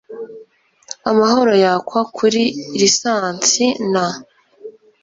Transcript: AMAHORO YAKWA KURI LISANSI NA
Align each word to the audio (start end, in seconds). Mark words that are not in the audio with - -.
AMAHORO 1.09 1.53
YAKWA 1.63 2.01
KURI 2.15 2.43
LISANSI 2.79 3.65
NA 3.91 4.05